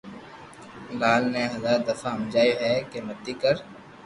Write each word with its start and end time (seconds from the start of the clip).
لال 0.99 1.21
ني 1.33 1.43
ھزار 1.53 1.79
دفہ 1.87 2.09
ھمجاويو 2.15 2.55
ھي 2.63 2.73
ڪي 2.89 2.99
متي 3.07 3.33
ڪر 3.41 3.55